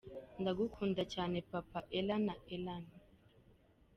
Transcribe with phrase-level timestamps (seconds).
[0.41, 2.85] Ndagukunda cyane Papa Ella na Elan.